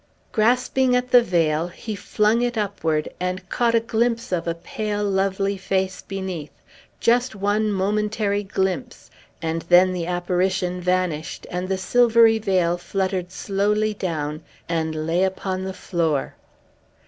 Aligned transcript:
Grasping 0.31 0.95
at 0.95 1.11
the 1.11 1.21
veil, 1.21 1.67
he 1.67 1.93
flung 1.95 2.41
it 2.41 2.57
upward, 2.57 3.09
and 3.19 3.47
caught 3.49 3.75
a 3.75 3.79
glimpse 3.79 4.31
of 4.31 4.47
a 4.47 4.55
pale, 4.55 5.03
lovely 5.03 5.57
face 5.57 6.01
beneath; 6.01 6.63
just 6.99 7.35
one 7.35 7.71
momentary 7.71 8.41
glimpse, 8.41 9.11
and 9.43 9.61
then 9.69 9.93
the 9.93 10.07
apparition 10.07 10.81
vanished, 10.81 11.45
and 11.51 11.69
the 11.69 11.77
silvery 11.77 12.39
veil 12.39 12.79
fluttered 12.79 13.31
slowly 13.31 13.93
down 13.93 14.41
and 14.67 15.05
lay 15.05 15.23
upon 15.23 15.65
the 15.65 15.71
floor. 15.73 16.33